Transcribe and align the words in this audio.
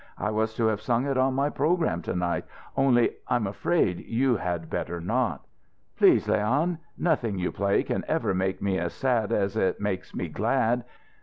I 0.17 0.31
was 0.31 0.55
to 0.55 0.65
have 0.65 0.81
sung 0.81 1.05
it 1.05 1.15
on 1.15 1.35
my 1.35 1.51
program 1.51 2.01
to 2.01 2.15
night 2.15 2.45
only, 2.75 3.17
I'm 3.27 3.45
afraid 3.45 3.99
you 3.99 4.37
had 4.37 4.67
better 4.67 4.99
not" 4.99 5.45
"Please, 5.99 6.27
Leon! 6.27 6.79
Nothing 6.97 7.37
you 7.37 7.51
play 7.51 7.83
can 7.83 8.03
ever 8.07 8.33
make 8.33 8.63
me 8.63 8.79
as 8.79 8.93
sad 8.93 9.31
as 9.31 9.55
it 9.55 9.79
makes 9.79 10.15
me 10.15 10.27
glad. 10.27 10.85